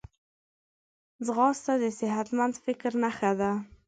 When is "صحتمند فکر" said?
1.99-2.91